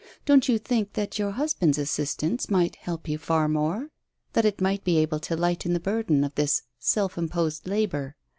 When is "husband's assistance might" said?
1.29-2.75